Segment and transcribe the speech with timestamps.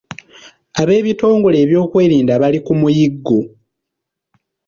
[0.81, 3.39] Abeebitongole by’ebyokwerinda bali ku muyiggo.